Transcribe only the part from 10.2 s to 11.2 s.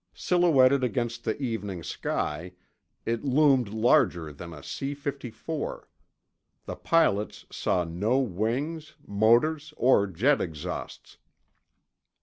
exhausts.